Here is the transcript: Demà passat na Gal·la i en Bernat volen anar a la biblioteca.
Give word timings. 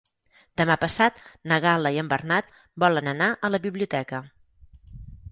Demà 0.59 0.75
passat 0.83 1.19
na 1.51 1.59
Gal·la 1.65 1.91
i 1.95 1.99
en 2.03 2.09
Bernat 2.13 2.49
volen 2.83 3.09
anar 3.11 3.27
a 3.35 3.51
la 3.57 3.61
biblioteca. 3.67 4.23